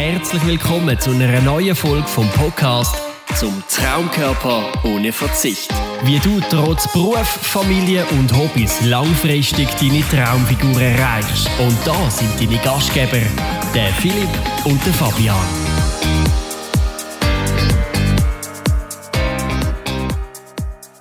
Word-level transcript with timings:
herzlich 0.00 0.46
willkommen 0.46 0.98
zu 0.98 1.10
einer 1.10 1.42
neuen 1.42 1.76
Folge 1.76 2.08
vom 2.08 2.26
Podcast 2.30 2.96
zum 3.36 3.62
Traumkörper 3.68 4.72
ohne 4.82 5.12
Verzicht. 5.12 5.70
Wie 6.04 6.18
du 6.18 6.40
trotz 6.48 6.90
Beruf, 6.90 7.18
Familie 7.18 8.06
und 8.12 8.34
Hobbys 8.34 8.80
langfristig 8.86 9.68
deine 9.78 10.02
Traumfigur 10.08 10.80
erreichst. 10.80 11.50
Und 11.58 11.76
da 11.84 12.10
sind 12.10 12.30
deine 12.40 12.58
Gastgeber, 12.62 13.20
der 13.74 13.92
Philipp 13.92 14.30
und 14.64 14.84
der 14.86 14.94
Fabian. 14.94 15.36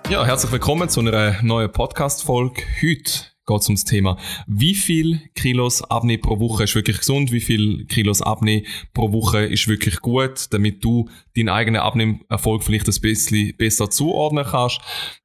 Ja, 0.10 0.26
herzlich 0.26 0.52
willkommen 0.52 0.90
zu 0.90 1.00
einer 1.00 1.42
neuen 1.42 1.72
Podcast-Folge. 1.72 2.64
Heute 2.82 3.12
geht 3.50 3.62
es 3.62 3.68
ums 3.68 3.84
Thema, 3.84 4.18
wie 4.48 4.76
viel 4.76 5.22
Kilos 5.34 5.82
abnehmen 5.82 6.22
pro 6.22 6.40
Woche 6.40 6.64
ist 6.64 6.76
wirklich 6.76 7.00
gesund, 7.00 7.32
wie 7.32 7.42
viel 7.42 7.86
Kilos 7.86 8.22
abnehmen 8.22 8.66
pro 8.94 9.12
Woche 9.12 9.40
ist 9.40 9.68
wirklich 9.68 9.98
gut, 10.02 10.48
damit 10.52 10.84
du 10.84 11.10
deinen 11.36 11.50
eigenen 11.50 11.82
Abnehmerfolg 11.82 12.64
vielleicht 12.64 12.88
ein 12.88 13.02
bisschen 13.02 13.56
besser 13.58 13.90
zuordnen 13.90 14.46
kannst. 14.46 14.82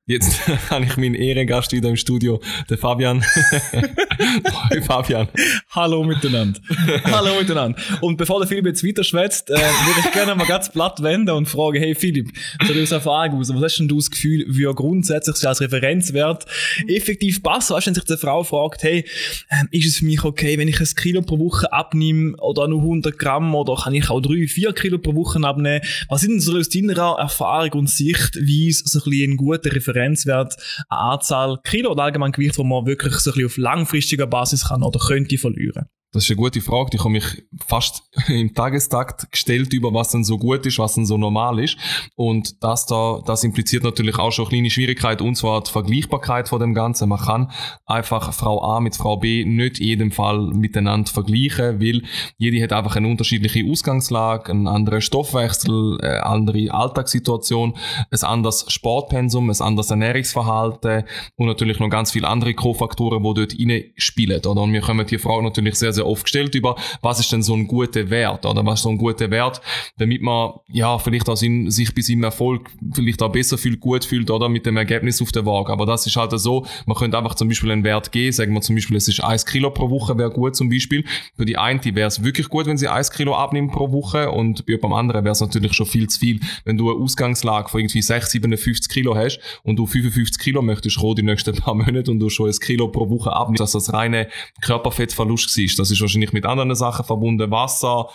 Jetzt 0.06 0.46
habe 0.70 0.84
ich 0.84 0.98
meinen 0.98 1.14
Ehrengast 1.14 1.72
wieder 1.72 1.88
im 1.88 1.96
Studio, 1.96 2.38
der 2.68 2.76
Fabian. 2.76 3.24
Hi 4.70 4.82
Fabian. 4.82 5.28
Hallo 5.70 6.04
miteinander. 6.04 6.60
Hallo 7.04 7.38
miteinander. 7.38 7.80
Und 8.02 8.18
bevor 8.18 8.38
der 8.38 8.46
Philipp 8.46 8.66
jetzt 8.66 8.84
weiter 8.84 9.02
schwätzt, 9.02 9.48
äh, 9.48 9.54
würde 9.54 10.00
ich 10.04 10.12
gerne 10.12 10.34
mal 10.34 10.46
ganz 10.46 10.70
platt 10.70 11.02
wenden 11.02 11.30
und 11.30 11.48
fragen, 11.48 11.78
hey 11.78 11.94
Philipp, 11.94 12.30
so 12.66 12.74
aus 12.74 12.92
Erfahrung 12.92 13.40
aus, 13.40 13.54
was 13.54 13.62
hast 13.62 13.78
denn 13.78 13.88
du 13.88 13.96
das 13.96 14.10
Gefühl, 14.10 14.44
wie 14.46 14.64
grundsätzlich 14.74 15.48
als 15.48 15.62
Referenzwert 15.62 16.44
effektiv 16.86 17.42
passt? 17.42 17.70
Weißt 17.70 17.86
du, 17.86 17.88
wenn 17.88 17.94
sich 17.94 18.04
die 18.16 18.20
Frau 18.20 18.42
fragt, 18.42 18.82
hey, 18.82 19.04
ähm, 19.50 19.68
ist 19.70 19.86
es 19.86 19.96
für 19.98 20.04
mich 20.04 20.24
okay, 20.24 20.58
wenn 20.58 20.68
ich 20.68 20.80
ein 20.80 20.86
Kilo 20.96 21.22
pro 21.22 21.38
Woche 21.38 21.72
abnehme 21.72 22.36
oder 22.38 22.68
nur 22.68 22.80
100 22.80 23.18
Gramm 23.18 23.54
oder 23.54 23.76
kann 23.76 23.94
ich 23.94 24.10
auch 24.10 24.20
drei, 24.20 24.46
vier 24.46 24.72
Kilo 24.72 24.98
pro 24.98 25.14
Woche 25.14 25.40
abnehmen? 25.42 25.84
Was 26.08 26.22
sind 26.22 26.32
denn 26.32 26.40
so 26.40 26.56
aus 26.56 26.68
deiner 26.68 27.16
Erfahrung 27.18 27.72
und 27.72 27.90
Sichtweise 27.90 28.82
so 28.84 29.00
ein 29.00 29.10
bisschen 29.10 29.32
ein 29.32 29.36
guter 29.36 29.72
Referenzwert 29.72 30.54
eine 30.88 31.00
Anzahl 31.00 31.58
Kilo 31.64 31.92
oder 31.92 32.04
allgemein 32.04 32.32
Gewicht, 32.32 32.58
wo 32.58 32.64
man 32.64 32.86
wirklich 32.86 33.14
so 33.14 33.30
ein 33.30 33.34
bisschen 33.34 33.46
auf 33.46 33.56
langfristiger 33.56 34.26
Basis 34.26 34.68
kann 34.68 34.82
oder 34.82 34.98
könnte 34.98 35.38
verlieren? 35.38 35.86
Das 36.14 36.22
ist 36.22 36.30
eine 36.30 36.36
gute 36.36 36.60
Frage, 36.60 36.90
die 36.90 36.98
habe 37.00 37.10
mich 37.10 37.24
fast 37.66 38.02
im 38.28 38.54
Tagestakt 38.54 39.30
gestellt 39.30 39.72
über 39.72 39.92
was 39.92 40.10
denn 40.10 40.24
so 40.24 40.38
gut 40.38 40.66
ist, 40.66 40.78
was 40.78 40.94
denn 40.94 41.06
so 41.06 41.18
normal 41.18 41.58
ist. 41.58 41.76
Und 42.16 42.62
das 42.62 42.86
da, 42.86 43.20
das 43.24 43.44
impliziert 43.44 43.84
natürlich 43.84 44.18
auch 44.18 44.32
schon 44.32 44.44
eine 44.46 44.50
kleine 44.50 44.70
Schwierigkeit, 44.70 45.22
und 45.22 45.34
zwar 45.36 45.62
die 45.62 45.70
Vergleichbarkeit 45.70 46.48
von 46.48 46.60
dem 46.60 46.74
Ganzen. 46.74 47.08
Man 47.08 47.18
kann 47.18 47.50
einfach 47.86 48.32
Frau 48.32 48.62
A 48.62 48.80
mit 48.80 48.96
Frau 48.96 49.16
B 49.16 49.44
nicht 49.44 49.78
in 49.78 49.86
jedem 49.86 50.10
Fall 50.12 50.40
miteinander 50.52 51.10
vergleichen, 51.10 51.80
weil 51.80 52.02
jede 52.38 52.62
hat 52.62 52.72
einfach 52.72 52.96
eine 52.96 53.08
unterschiedliche 53.08 53.68
Ausgangslage, 53.68 54.52
einen 54.52 54.68
anderen 54.68 55.00
Stoffwechsel, 55.00 56.00
eine 56.00 56.24
andere 56.24 56.72
Alltagssituation, 56.72 57.74
ein 58.10 58.22
anderes 58.22 58.66
Sportpensum, 58.68 59.50
ein 59.50 59.60
anderes 59.60 59.90
Ernährungsverhalten 59.90 61.04
und 61.36 61.46
natürlich 61.46 61.78
noch 61.78 61.90
ganz 61.90 62.12
viele 62.12 62.28
andere 62.28 62.54
Co-Faktoren, 62.54 63.22
die 63.22 63.34
dort 63.34 63.54
reinspielen. 63.58 64.40
Oder? 64.44 64.60
Und 64.60 64.72
wir 64.72 64.80
kommen 64.80 65.06
die 65.06 65.18
Frage 65.18 65.42
natürlich 65.42 65.76
sehr 65.76 65.92
sehr 65.92 66.06
oft 66.06 66.24
gestellt 66.24 66.54
über, 66.54 66.76
was 67.02 67.20
ist 67.20 67.32
denn 67.32 67.42
so 67.42 67.53
ein 67.54 67.66
guter 67.66 68.08
Wert 68.10 68.46
oder? 68.46 68.64
Was 68.64 68.80
ist 68.80 68.82
so 68.84 68.90
ein 68.90 68.98
guter 68.98 69.30
Wert, 69.30 69.60
damit 69.98 70.22
man 70.22 70.52
ja 70.68 70.98
vielleicht 70.98 71.28
auch 71.28 71.40
in, 71.42 71.70
sich 71.70 71.94
bei 71.94 72.02
seinem 72.02 72.24
Erfolg 72.24 72.70
vielleicht 72.92 73.22
auch 73.22 73.32
besser 73.32 73.58
fühlt, 73.58 73.80
gut 73.80 74.04
fühlt 74.04 74.30
oder? 74.30 74.48
Mit 74.48 74.66
dem 74.66 74.76
Ergebnis 74.76 75.20
auf 75.20 75.32
der 75.32 75.44
Waage. 75.44 75.72
Aber 75.72 75.86
das 75.86 76.06
ist 76.06 76.16
halt 76.16 76.32
so, 76.38 76.66
man 76.86 76.96
könnte 76.96 77.18
einfach 77.18 77.34
zum 77.34 77.48
Beispiel 77.48 77.70
einen 77.70 77.84
Wert 77.84 78.12
geben, 78.12 78.32
sagen 78.32 78.52
wir 78.52 78.60
zum 78.60 78.74
Beispiel, 78.74 78.96
es 78.96 79.08
ist 79.08 79.22
1 79.22 79.46
Kilo 79.46 79.70
pro 79.70 79.90
Woche, 79.90 80.16
wäre 80.18 80.30
gut 80.30 80.56
zum 80.56 80.68
Beispiel. 80.68 81.04
Für 81.36 81.44
die 81.44 81.56
eine 81.56 81.82
wäre 81.84 82.08
es 82.08 82.22
wirklich 82.22 82.48
gut, 82.48 82.66
wenn 82.66 82.78
sie 82.78 82.88
1 82.88 83.10
Kilo 83.10 83.34
abnimmt 83.34 83.72
pro 83.72 83.90
Woche. 83.92 84.30
Und 84.30 84.66
bei 84.66 84.76
beim 84.84 84.92
anderen 84.92 85.24
wäre 85.24 85.32
es 85.32 85.40
natürlich 85.40 85.72
schon 85.72 85.86
viel 85.86 86.08
zu 86.08 86.20
viel, 86.20 86.40
wenn 86.64 86.76
du 86.76 86.90
eine 86.90 87.02
Ausgangslage 87.02 87.68
von 87.68 87.80
irgendwie 87.80 88.02
6, 88.02 88.30
57 88.32 88.88
Kilo 88.88 89.16
hast 89.16 89.40
und 89.62 89.76
du 89.76 89.86
55 89.86 90.38
Kilo 90.38 90.62
möchtest 90.62 91.02
roh 91.02 91.14
die 91.14 91.22
nächsten 91.22 91.54
paar 91.56 91.74
Monate 91.74 92.10
und 92.10 92.18
du 92.18 92.28
schon 92.28 92.48
ein 92.48 92.58
Kilo 92.58 92.88
pro 92.88 93.08
Woche 93.08 93.32
abnimmst, 93.32 93.60
dass 93.60 93.72
das 93.72 93.92
reine 93.92 94.28
Körperfettverlust 94.60 95.56
ist. 95.58 95.78
Das 95.78 95.90
ist 95.90 96.00
wahrscheinlich 96.00 96.32
mit 96.32 96.46
anderen 96.46 96.74
Sachen 96.74 97.04
verbunden, 97.04 97.43
Wasser, 97.50 98.08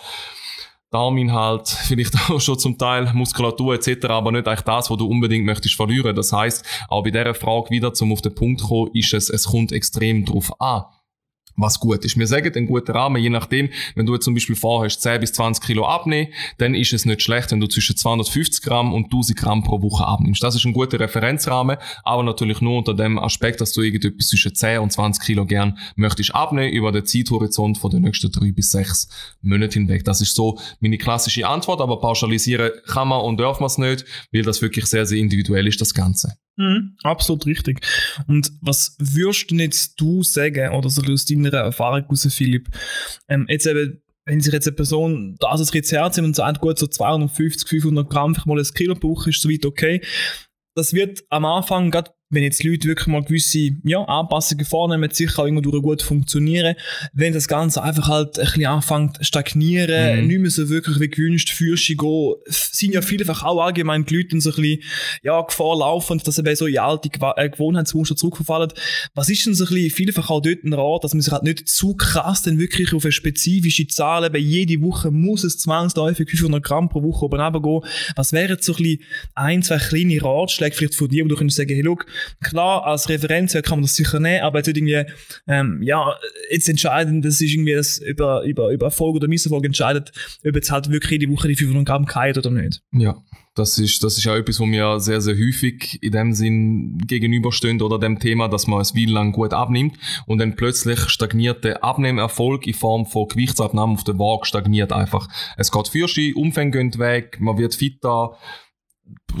Darminhalt, 0.90 1.68
vielleicht 1.68 2.14
auch 2.30 2.40
schon 2.40 2.58
zum 2.58 2.76
Teil 2.76 3.12
Muskulatur 3.14 3.74
etc., 3.74 4.06
aber 4.06 4.32
nicht 4.32 4.48
eigentlich 4.48 4.62
das, 4.62 4.90
was 4.90 4.98
du 4.98 5.06
unbedingt 5.06 5.46
möchtest 5.46 5.76
verlieren. 5.76 6.16
Das 6.16 6.32
heißt, 6.32 6.64
auch 6.88 7.02
bei 7.02 7.10
dieser 7.10 7.34
Frage 7.34 7.70
wieder, 7.70 7.94
zum 7.94 8.12
auf 8.12 8.22
den 8.22 8.34
Punkt 8.34 8.60
zu 8.60 8.68
kommen, 8.68 8.90
ist 8.94 9.14
es, 9.14 9.30
es 9.30 9.44
kommt 9.44 9.72
extrem 9.72 10.24
drauf 10.24 10.60
an 10.60 10.84
was 11.60 11.80
gut 11.80 12.04
ist. 12.04 12.18
Wir 12.18 12.26
sagen 12.26 12.54
einen 12.54 12.66
guten 12.66 12.92
Rahmen, 12.92 13.22
je 13.22 13.30
nachdem, 13.30 13.70
wenn 13.94 14.06
du 14.06 14.14
jetzt 14.14 14.24
zum 14.24 14.34
Beispiel 14.34 14.56
vorhast, 14.56 15.02
10 15.02 15.20
bis 15.20 15.32
20 15.32 15.64
Kilo 15.64 15.86
abnehmen, 15.86 16.32
dann 16.58 16.74
ist 16.74 16.92
es 16.92 17.04
nicht 17.04 17.22
schlecht, 17.22 17.52
wenn 17.52 17.60
du 17.60 17.66
zwischen 17.66 17.96
250 17.96 18.62
Gramm 18.62 18.92
und 18.92 19.04
1000 19.04 19.38
Gramm 19.38 19.62
pro 19.62 19.82
Woche 19.82 20.06
abnimmst. 20.06 20.42
Das 20.42 20.54
ist 20.54 20.64
ein 20.64 20.72
guter 20.72 21.00
Referenzrahmen, 21.00 21.76
aber 22.04 22.22
natürlich 22.22 22.60
nur 22.60 22.78
unter 22.78 22.94
dem 22.94 23.18
Aspekt, 23.18 23.60
dass 23.60 23.72
du 23.72 23.82
irgendetwas 23.82 24.28
zwischen 24.28 24.54
10 24.54 24.78
und 24.80 24.92
20 24.92 25.24
Kilo 25.24 25.46
gern 25.46 25.78
möchtest 25.96 26.34
abnehmen 26.34 26.72
über 26.72 26.92
den 26.92 27.04
Zeithorizont 27.04 27.78
von 27.78 27.90
den 27.90 28.02
nächsten 28.02 28.30
drei 28.30 28.52
bis 28.52 28.70
sechs 28.70 29.08
Monaten 29.42 29.72
hinweg. 29.72 30.04
Das 30.04 30.20
ist 30.20 30.34
so 30.34 30.58
meine 30.80 30.98
klassische 30.98 31.46
Antwort, 31.46 31.80
aber 31.80 32.00
pauschalisieren 32.00 32.70
kann 32.86 33.08
man 33.08 33.20
und 33.20 33.38
darf 33.38 33.60
man 33.60 33.66
es 33.66 33.78
nicht, 33.78 34.04
weil 34.32 34.42
das 34.42 34.62
wirklich 34.62 34.86
sehr, 34.86 35.06
sehr 35.06 35.18
individuell 35.18 35.66
ist, 35.66 35.80
das 35.80 35.94
Ganze. 35.94 36.34
Mhm, 36.60 36.96
absolut 37.04 37.46
richtig. 37.46 37.80
Und 38.26 38.52
was 38.60 38.94
würdest 38.98 39.50
du 39.50 39.54
jetzt 39.54 39.98
du 39.98 40.22
sagen, 40.22 40.74
oder 40.74 40.90
so 40.90 41.00
aus 41.10 41.24
deiner 41.24 41.54
Erfahrung 41.54 42.02
heraus, 42.02 42.28
Philipp, 42.34 42.68
ähm, 43.28 43.46
jetzt 43.48 43.66
eben, 43.66 44.02
wenn 44.26 44.42
sich 44.42 44.52
jetzt 44.52 44.68
eine 44.68 44.76
Person 44.76 45.36
das 45.40 45.58
als 45.58 45.72
Rezept 45.72 46.16
nimmt 46.16 46.26
und 46.26 46.36
sagt, 46.36 46.60
gut, 46.60 46.78
so 46.78 46.86
250, 46.86 47.66
500 47.66 48.10
Gramm, 48.10 48.34
vielleicht 48.34 48.46
mal 48.46 48.58
ein 48.58 48.74
Kilo 48.74 48.94
pro 48.94 49.16
Woche 49.16 49.30
ist 49.30 49.40
soweit 49.40 49.64
okay. 49.64 50.02
Das 50.74 50.92
wird 50.92 51.24
am 51.30 51.46
Anfang, 51.46 51.90
gerade 51.90 52.10
wenn 52.30 52.44
jetzt 52.44 52.62
Leute 52.62 52.88
wirklich 52.88 53.08
mal 53.08 53.22
gewisse 53.22 53.70
ja, 53.82 54.02
Anpassungen 54.04 54.64
vornehmen, 54.64 55.10
sicher 55.10 55.42
auch 55.42 55.46
irgendwo 55.46 55.80
gut 55.82 56.00
funktionieren. 56.00 56.76
Wenn 57.12 57.32
das 57.32 57.48
Ganze 57.48 57.82
einfach 57.82 58.08
halt 58.08 58.38
ein 58.38 58.44
bisschen 58.44 58.66
anfängt 58.66 59.16
zu 59.16 59.24
stagnieren, 59.24 60.20
mhm. 60.20 60.26
nicht 60.28 60.40
mehr 60.40 60.50
so 60.50 60.68
wirklich 60.68 61.00
wie 61.00 61.08
gewünscht 61.08 61.50
führst 61.50 61.88
gehen, 61.88 62.34
sind 62.46 62.94
ja 62.94 63.02
vielfach 63.02 63.42
auch 63.42 63.60
allgemein 63.60 64.04
die 64.04 64.16
Leute 64.16 64.40
so 64.40 64.50
ein 64.50 64.56
bisschen, 64.56 64.82
ja, 65.22 65.40
Gefahr 65.42 65.78
laufen, 65.78 66.20
dass 66.24 66.36
sie 66.36 66.54
so 66.54 66.66
in 66.66 66.78
alte 66.78 67.10
äh, 67.36 67.50
Gewohnheitsmuster 67.50 68.14
zurückverfallen. 68.14 68.72
Was 69.14 69.28
ist 69.28 69.44
denn 69.46 69.54
so 69.54 69.64
ein 69.64 69.74
bisschen 69.74 69.90
vielfach 69.90 70.30
auch 70.30 70.40
dort 70.40 70.62
ein 70.62 70.72
Rat, 70.72 71.02
dass 71.02 71.14
man 71.14 71.22
sich 71.22 71.32
halt 71.32 71.42
nicht 71.42 71.68
zu 71.68 71.94
krass 71.94 72.42
dann 72.42 72.58
wirklich 72.58 72.94
auf 72.94 73.04
eine 73.04 73.12
spezifische 73.12 73.88
Zahl, 73.88 74.30
bei 74.30 74.38
jede 74.38 74.80
Woche 74.82 75.10
muss 75.10 75.42
es 75.42 75.58
zwangsläufig 75.58 76.30
500 76.30 76.62
Gramm 76.62 76.88
pro 76.88 77.02
Woche 77.02 77.24
oben 77.24 77.62
gehen. 77.62 77.80
Was 78.14 78.32
wären 78.32 78.58
so 78.60 78.72
ein 78.74 78.76
bisschen 78.76 79.02
ein, 79.34 79.62
zwei 79.62 79.78
kleine 79.78 80.22
Ratschläge 80.22 80.76
vielleicht 80.76 80.94
von 80.94 81.08
dir, 81.08 81.24
wo 81.24 81.28
du 81.28 81.36
könntest 81.36 81.56
sagen, 81.56 81.74
hey, 81.74 81.82
look, 81.82 82.06
Klar, 82.42 82.84
als 82.84 83.08
Referenzwert 83.08 83.66
kann 83.66 83.78
man 83.78 83.82
das 83.82 83.94
sicher 83.94 84.20
nehmen, 84.20 84.42
aber 84.42 84.58
jetzt 84.58 84.68
irgendwie, 84.68 85.04
ähm, 85.46 85.82
ja, 85.82 86.16
jetzt 86.50 86.68
entscheiden, 86.68 87.22
das 87.22 87.40
ist 87.40 87.52
irgendwie 87.52 87.74
das 87.74 87.98
über, 87.98 88.42
über, 88.42 88.70
über 88.70 88.86
Erfolg 88.86 89.16
oder 89.16 89.28
Misserfolg 89.28 89.64
entscheidet, 89.64 90.12
ob 90.46 90.54
jetzt 90.54 90.70
halt 90.70 90.90
wirklich 90.90 91.20
die 91.20 91.30
Woche 91.30 91.48
die 91.48 91.56
500 91.56 91.86
Gramm 91.86 92.06
kalt 92.06 92.38
oder 92.38 92.50
nicht. 92.50 92.82
Ja. 92.92 93.16
Das 93.56 93.78
ist, 93.78 94.04
das 94.04 94.16
ist 94.16 94.28
auch 94.28 94.36
etwas, 94.36 94.60
wo 94.60 94.64
mir 94.64 95.00
sehr, 95.00 95.20
sehr 95.20 95.34
häufig 95.34 96.00
in 96.02 96.12
dem 96.12 96.32
Sinn 96.32 96.98
gegenüberstehen 96.98 97.82
oder 97.82 97.98
dem 97.98 98.20
Thema, 98.20 98.48
dass 98.48 98.68
man 98.68 98.80
es 98.80 98.94
wie 98.94 99.06
lang 99.06 99.32
gut 99.32 99.52
abnimmt 99.52 99.98
und 100.26 100.38
dann 100.38 100.54
plötzlich 100.54 101.00
stagniert 101.08 101.64
der 101.64 101.82
Abnehmerfolg 101.82 102.66
in 102.68 102.74
Form 102.74 103.06
von 103.06 103.26
Gewichtsabnahme 103.26 103.94
auf 103.94 104.04
der 104.04 104.18
Waage 104.20 104.46
stagniert 104.46 104.92
einfach. 104.92 105.28
Es 105.56 105.72
geht 105.72 105.88
für 105.88 106.06
Umfänge 106.36 106.70
gehen 106.70 106.98
weg, 106.98 107.38
man 107.40 107.58
wird 107.58 107.74
fitter, 107.74 108.36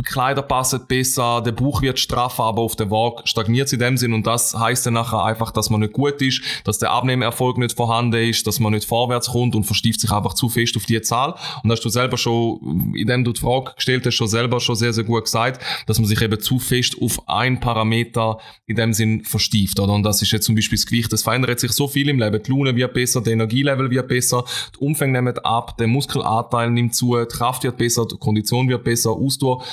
Kleider 0.04 0.42
passen 0.42 0.80
besser, 0.86 1.42
der 1.44 1.52
Bauch 1.52 1.82
wird 1.82 1.98
straffer, 1.98 2.44
aber 2.44 2.62
auf 2.62 2.76
der 2.76 2.90
Waage 2.90 3.22
stagniert 3.24 3.66
es 3.66 3.72
in 3.72 3.78
dem 3.78 3.96
Sinn 3.96 4.12
und 4.12 4.26
das 4.26 4.54
heißt 4.58 4.86
dann 4.86 4.94
nachher 4.94 5.24
einfach, 5.24 5.50
dass 5.50 5.70
man 5.70 5.80
nicht 5.80 5.92
gut 5.92 6.20
ist, 6.22 6.42
dass 6.64 6.78
der 6.78 6.90
Abnehmerfolg 6.90 7.58
nicht 7.58 7.76
vorhanden 7.76 8.22
ist, 8.28 8.46
dass 8.46 8.60
man 8.60 8.72
nicht 8.72 8.86
vorwärts 8.86 9.30
kommt 9.30 9.54
und 9.54 9.64
verstieft 9.64 10.00
sich 10.00 10.10
einfach 10.10 10.34
zu 10.34 10.48
fest 10.48 10.76
auf 10.76 10.86
die 10.86 11.00
Zahl. 11.02 11.34
Und 11.62 11.70
hast 11.70 11.84
du 11.84 11.88
selber 11.88 12.16
schon, 12.16 12.92
indem 12.94 13.24
du 13.24 13.32
die 13.32 13.40
Frage 13.40 13.72
gestellt 13.74 14.06
hast, 14.06 14.14
schon 14.14 14.28
selber 14.28 14.60
schon 14.60 14.76
sehr, 14.76 14.92
sehr 14.92 15.04
gut 15.04 15.24
gesagt, 15.24 15.62
dass 15.86 15.98
man 15.98 16.06
sich 16.06 16.20
eben 16.20 16.40
zu 16.40 16.58
fest 16.58 16.96
auf 17.00 17.28
ein 17.28 17.60
Parameter 17.60 18.38
in 18.66 18.76
dem 18.76 18.92
Sinn 18.92 19.24
verstieft, 19.24 19.80
oder? 19.80 19.92
Und 19.92 20.02
das 20.02 20.22
ist 20.22 20.30
jetzt 20.30 20.46
zum 20.46 20.54
Beispiel 20.54 20.78
das 20.78 20.86
Gewicht, 20.86 21.12
das 21.12 21.22
verändert 21.22 21.60
sich 21.60 21.72
so 21.72 21.88
viel 21.88 22.08
im 22.08 22.18
Leben. 22.18 22.42
Die 22.42 22.50
Laune 22.50 22.74
wird 22.76 22.94
besser, 22.94 23.20
der 23.20 23.32
Energielevel 23.32 23.90
wird 23.90 24.08
besser, 24.08 24.44
die 24.74 24.84
Umfänge 24.84 25.12
nehmen 25.12 25.38
ab, 25.38 25.76
der 25.78 25.86
Muskelanteil 25.86 26.70
nimmt 26.70 26.94
zu, 26.94 27.16
die 27.16 27.26
Kraft 27.26 27.64
wird 27.64 27.76
besser, 27.76 28.06
die 28.06 28.16
Kondition 28.16 28.68
wird 28.68 28.84
besser, 28.84 29.10
Ausdauer 29.10 29.64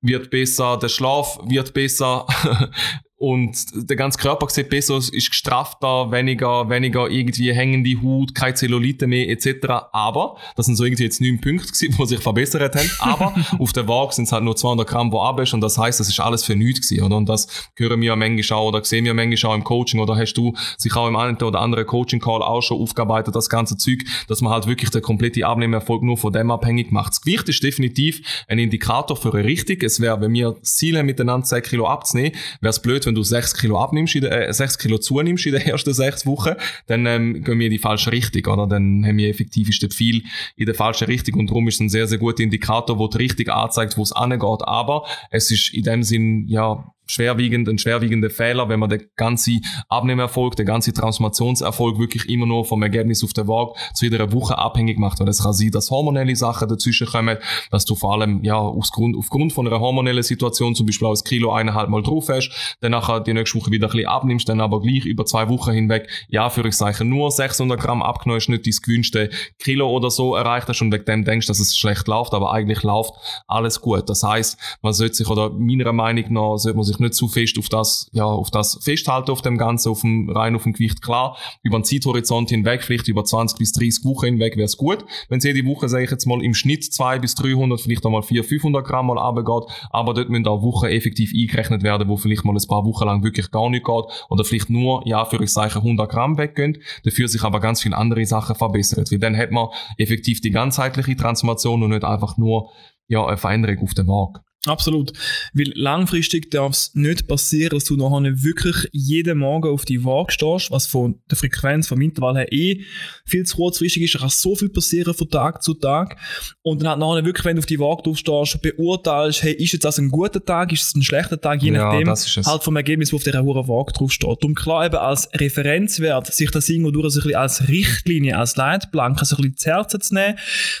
wird 0.00 0.30
besser, 0.30 0.78
der 0.78 0.88
Schlaf 0.88 1.38
wird 1.44 1.74
besser 1.74 2.26
und 3.18 3.56
der 3.88 3.96
ganze 3.96 4.18
Körper 4.18 4.46
sieht 4.50 4.68
besser 4.68 4.94
aus, 4.94 5.08
ist 5.08 5.30
gestrafter, 5.30 6.12
weniger, 6.12 6.68
weniger 6.68 7.08
irgendwie 7.08 7.52
hängende 7.52 8.02
Haut, 8.02 8.34
keine 8.34 8.54
Zellulite 8.54 9.06
mehr 9.06 9.30
etc. 9.30 9.66
Aber, 9.92 10.36
das 10.54 10.66
sind 10.66 10.76
so 10.76 10.84
irgendwie 10.84 11.04
jetzt 11.04 11.22
neun 11.22 11.40
Punkte 11.40 11.72
gewesen, 11.72 11.96
die 11.98 12.06
sich 12.06 12.20
verbessert 12.20 12.76
haben, 12.76 12.90
aber 12.98 13.34
auf 13.58 13.72
der 13.72 13.88
Waage 13.88 14.14
sind 14.14 14.24
es 14.24 14.32
halt 14.32 14.44
nur 14.44 14.54
200 14.54 14.86
Gramm, 14.86 15.10
wo 15.12 15.20
ab 15.22 15.40
ist 15.40 15.54
und 15.54 15.62
das 15.62 15.78
heißt, 15.78 15.98
das 15.98 16.08
ist 16.08 16.20
alles 16.20 16.44
für 16.44 16.56
nichts 16.56 16.88
gewesen, 16.88 17.04
oder? 17.04 17.16
Und 17.16 17.26
das 17.26 17.46
hören 17.76 18.02
wir 18.02 18.14
manchmal 18.16 18.58
auch 18.58 18.68
oder 18.68 18.84
sehen 18.84 19.06
wir 19.06 19.14
manchmal 19.14 19.52
auch 19.52 19.56
im 19.56 19.64
Coaching 19.64 20.00
oder 20.00 20.14
hast 20.16 20.34
du 20.34 20.52
sich 20.76 20.94
auch 20.94 21.08
im 21.08 21.16
einen 21.16 21.36
oder 21.36 21.60
anderen 21.60 21.86
Coaching-Call 21.86 22.42
auch 22.42 22.60
schon 22.60 22.80
aufgearbeitet, 22.82 23.34
das 23.34 23.48
ganze 23.48 23.78
Zeug, 23.78 24.04
dass 24.28 24.42
man 24.42 24.52
halt 24.52 24.66
wirklich 24.66 24.90
den 24.90 25.00
kompletten 25.00 25.44
Abnehmerfolg 25.44 26.02
nur 26.02 26.18
von 26.18 26.34
dem 26.34 26.50
abhängig 26.50 26.92
macht. 26.92 27.12
Das 27.12 27.22
Gewicht 27.22 27.48
ist 27.48 27.62
definitiv 27.62 28.44
ein 28.46 28.58
Indikator 28.58 29.16
für 29.16 29.32
eine 29.32 29.44
Richtung. 29.44 29.78
Es 29.80 30.00
wäre, 30.00 30.20
wenn 30.20 30.34
wir 30.34 30.56
Ziele 30.62 31.02
miteinander 31.02 31.46
10 31.46 31.62
Kilo 31.62 31.86
abzunehmen, 31.86 32.32
wäre 32.60 32.70
es 32.70 32.80
blöd, 32.80 33.05
wenn 33.06 33.14
du 33.14 33.22
6 33.22 33.54
Kilo 33.56 33.78
abnimmst, 33.80 34.14
in 34.14 34.22
der, 34.22 34.48
äh, 34.48 34.52
6 34.52 34.78
Kilo 34.78 34.98
zunimmst 34.98 35.46
in 35.46 35.52
den 35.52 35.62
ersten 35.62 35.94
6 35.94 36.26
Wochen, 36.26 36.54
dann 36.86 37.06
ähm, 37.06 37.44
gehen 37.44 37.58
wir 37.58 37.66
in 37.66 37.72
die 37.72 37.78
falsche 37.78 38.12
Richtung, 38.12 38.52
oder? 38.52 38.66
Dann 38.66 39.04
haben 39.06 39.16
wir 39.16 39.28
effektiv 39.28 39.68
ist 39.68 39.94
viel 39.94 40.24
in 40.56 40.66
der 40.66 40.74
falschen 40.74 41.06
Richtung 41.06 41.40
und 41.40 41.50
darum 41.50 41.68
ist 41.68 41.74
es 41.74 41.80
ein 41.80 41.88
sehr, 41.88 42.06
sehr 42.06 42.18
guter 42.18 42.42
Indikator, 42.42 42.98
wo 42.98 43.08
die 43.08 43.18
Richtung 43.18 43.48
anzeigt, 43.48 43.96
wo 43.96 44.02
es 44.02 44.12
angeht. 44.12 44.62
Aber 44.62 45.06
es 45.30 45.50
ist 45.50 45.72
in 45.72 45.84
dem 45.84 46.02
Sinn, 46.02 46.46
ja, 46.48 46.84
schwerwiegend, 47.06 47.68
ein 47.68 47.78
schwerwiegender 47.78 48.30
Fehler, 48.30 48.68
wenn 48.68 48.80
man 48.80 48.90
den 48.90 49.04
ganzen 49.16 49.64
Abnehmerfolg, 49.88 50.56
den 50.56 50.66
ganzen 50.66 50.94
Transformationserfolg 50.94 51.98
wirklich 51.98 52.28
immer 52.28 52.46
nur 52.46 52.64
vom 52.64 52.82
Ergebnis 52.82 53.24
auf 53.24 53.32
der 53.32 53.48
Waage 53.48 53.72
zu 53.94 54.06
jeder 54.06 54.32
Woche 54.32 54.58
abhängig 54.58 54.98
macht. 54.98 55.20
Weil 55.20 55.28
es 55.28 55.42
kann 55.42 55.52
sein, 55.52 55.70
dass 55.70 55.90
hormonelle 55.90 56.36
Sachen 56.36 56.68
dazwischen 56.68 57.06
kommen, 57.06 57.38
dass 57.70 57.84
du 57.84 57.94
vor 57.94 58.14
allem, 58.14 58.42
ja, 58.44 58.56
aufgrund, 58.56 59.16
aufgrund 59.16 59.52
von 59.52 59.66
einer 59.66 59.80
hormonellen 59.80 60.22
Situation 60.22 60.74
zum 60.74 60.86
Beispiel 60.86 61.06
auch 61.06 61.12
das 61.12 61.24
Kilo 61.24 61.52
eineinhalb 61.52 61.88
Mal 61.88 62.02
drauf 62.02 62.28
hast, 62.28 62.50
dann 62.80 62.92
nachher 62.92 63.20
die 63.20 63.32
nächste 63.32 63.58
Woche 63.58 63.70
wieder 63.70 63.86
ein 63.86 63.92
bisschen 63.92 64.08
abnimmst, 64.08 64.48
dann 64.48 64.60
aber 64.60 64.80
gleich 64.80 65.04
über 65.04 65.24
zwei 65.24 65.48
Wochen 65.48 65.72
hinweg, 65.72 66.08
ja, 66.28 66.50
für 66.50 66.66
ich 66.66 66.76
sage, 66.76 67.04
nur 67.04 67.30
600 67.30 67.80
Gramm 67.80 68.02
abgenommen 68.02 68.40
hast, 68.40 68.48
nicht 68.48 68.66
dein 68.66 68.74
gewünschte 68.82 69.30
Kilo 69.58 69.88
oder 69.88 70.10
so 70.10 70.34
erreicht 70.34 70.68
hast 70.68 70.82
und 70.82 70.92
wegen 70.92 71.04
dem 71.04 71.24
denkst, 71.24 71.46
dass 71.46 71.60
es 71.60 71.76
schlecht 71.76 72.08
läuft, 72.08 72.34
aber 72.34 72.52
eigentlich 72.52 72.82
läuft 72.82 73.12
alles 73.46 73.80
gut. 73.80 74.08
Das 74.08 74.22
heißt, 74.22 74.58
man 74.82 74.92
sollte 74.92 75.14
sich, 75.14 75.28
oder 75.28 75.50
meiner 75.50 75.92
Meinung 75.92 76.32
nach, 76.32 76.56
sollte 76.58 76.76
man 76.76 76.84
sich 76.84 76.95
sich 76.96 77.00
nicht 77.00 77.14
zu 77.14 77.28
fest 77.28 77.58
auf 77.58 77.68
das, 77.68 78.08
ja, 78.12 78.24
auf 78.24 78.50
das 78.50 78.78
festhalten, 78.82 79.30
auf 79.30 79.42
dem 79.42 79.58
Ganzen, 79.58 79.90
auf 79.90 80.00
dem, 80.00 80.28
rein 80.30 80.54
auf 80.56 80.64
dem 80.64 80.72
Gewicht. 80.72 81.02
Klar, 81.02 81.36
über 81.62 81.76
einen 81.76 81.84
Zeithorizont 81.84 82.50
hinweg, 82.50 82.82
vielleicht 82.82 83.08
über 83.08 83.24
20 83.24 83.58
bis 83.58 83.72
30 83.72 84.04
Wochen 84.04 84.26
hinweg 84.26 84.56
wäre 84.56 84.64
es 84.64 84.76
gut. 84.76 85.04
Wenn 85.28 85.38
es 85.38 85.44
jede 85.44 85.66
Woche, 85.66 85.88
sage 85.88 86.04
ich 86.04 86.10
jetzt 86.10 86.26
mal, 86.26 86.42
im 86.42 86.54
Schnitt 86.54 86.84
200 86.84 87.20
bis 87.20 87.34
300, 87.34 87.80
vielleicht 87.80 88.04
einmal 88.04 88.22
400, 88.22 88.48
500 88.48 88.86
Gramm 88.86 89.06
mal 89.06 89.18
runtergeht, 89.18 89.70
aber 89.90 90.14
dort 90.14 90.28
müssen 90.28 90.46
auch 90.46 90.62
Wochen 90.62 90.86
effektiv 90.86 91.32
eingerechnet 91.34 91.82
werden, 91.82 92.08
wo 92.08 92.16
vielleicht 92.16 92.44
mal 92.44 92.54
ein 92.54 92.68
paar 92.68 92.84
Wochen 92.84 93.04
lang 93.04 93.22
wirklich 93.22 93.50
gar 93.50 93.70
nicht 93.70 93.84
geht 93.84 94.04
oder 94.28 94.44
vielleicht 94.44 94.70
nur, 94.70 95.02
ja, 95.06 95.24
für 95.24 95.42
ich 95.42 95.52
sage 95.52 95.76
100 95.76 96.10
Gramm 96.10 96.38
weggehen, 96.38 96.78
dafür 97.04 97.28
sich 97.28 97.42
aber 97.42 97.60
ganz 97.60 97.82
viele 97.82 97.96
andere 97.96 98.24
Sachen 98.26 98.56
verbessert. 98.56 99.10
Weil 99.10 99.18
dann 99.18 99.36
hat 99.36 99.50
man 99.50 99.68
effektiv 99.98 100.40
die 100.40 100.50
ganzheitliche 100.50 101.16
Transformation 101.16 101.82
und 101.82 101.90
nicht 101.90 102.04
einfach 102.04 102.36
nur, 102.36 102.70
ja, 103.08 103.24
eine 103.24 103.36
Veränderung 103.36 103.84
auf 103.84 103.94
der 103.94 104.06
Waage. 104.06 104.45
Absolut. 104.66 105.12
Weil 105.54 105.72
langfristig 105.74 106.50
darf 106.50 106.72
es 106.72 106.90
nicht 106.94 107.26
passieren, 107.26 107.70
dass 107.70 107.84
du 107.84 107.96
nachher 107.96 108.42
wirklich 108.42 108.88
jeden 108.92 109.38
Morgen 109.38 109.68
auf 109.68 109.84
die 109.84 110.04
Waage 110.04 110.32
stehst, 110.32 110.70
was 110.70 110.86
von 110.86 111.20
der 111.30 111.36
Frequenz, 111.36 111.88
vom 111.88 112.00
Intervall 112.00 112.36
her 112.36 112.52
eh 112.52 112.82
viel 113.24 113.44
zu 113.44 113.56
kurzfristig 113.56 114.02
ist. 114.02 114.14
Da 114.14 114.18
kann 114.20 114.28
so 114.28 114.56
viel 114.56 114.68
passieren 114.68 115.14
von 115.14 115.30
Tag 115.30 115.62
zu 115.62 115.74
Tag. 115.74 116.16
Und 116.62 116.82
dann 116.82 116.90
halt 116.90 117.00
nachher 117.00 117.24
wirklich, 117.24 117.44
wenn 117.44 117.56
du 117.56 117.60
auf 117.60 117.66
die 117.66 117.78
Waage 117.78 118.02
draufstehst, 118.02 118.60
beurteilst, 118.62 119.42
hey, 119.42 119.52
ist 119.52 119.72
jetzt 119.72 119.84
das 119.84 119.98
ein 119.98 120.10
guter 120.10 120.44
Tag, 120.44 120.72
ist 120.72 120.82
es 120.82 120.94
ein 120.94 121.02
schlechter 121.02 121.40
Tag, 121.40 121.62
je 121.62 121.70
nachdem, 121.70 122.06
ja, 122.06 122.14
halt 122.46 122.62
vom 122.62 122.76
Ergebnis, 122.76 123.12
wo 123.12 123.16
auf 123.16 123.22
dieser 123.22 123.42
hohen 123.42 123.68
Waage 123.68 123.92
draufsteht. 123.92 124.44
Und 124.44 124.54
klar 124.54 124.86
eben 124.86 124.96
als 124.96 125.28
Referenzwert, 125.34 126.32
sich 126.32 126.50
das 126.50 126.68
irgendwo 126.68 126.90
durch 126.90 127.12
so 127.12 127.20
ein 127.20 127.24
bisschen 127.24 127.38
als 127.38 127.68
Richtlinie, 127.68 128.36
als 128.36 128.56
Leitplanke 128.56 129.24
so 129.24 129.36
ein 129.36 129.42
bisschen 129.42 129.56
zu 129.56 129.70
Herzen 129.70 130.00
zu 130.00 130.14
nehmen, 130.14 130.38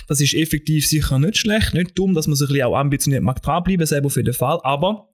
das 0.08 0.20
ist 0.20 0.34
effektiv 0.34 0.86
sicher 0.86 1.18
nicht 1.18 1.38
schlecht, 1.38 1.74
nicht 1.74 1.98
dumm, 1.98 2.14
dass 2.14 2.26
man 2.26 2.36
sich 2.36 2.48
ein 2.48 2.52
bisschen 2.52 2.66
auch 2.66 2.76
ambitioniert 2.76 3.22
mag 3.22 3.42
dranbleiben 3.42 3.75
bleiben, 3.76 3.86
selber 3.86 4.06
auf 4.06 4.16
jeden 4.16 4.34
Fall. 4.34 4.60
Aber 4.62 5.08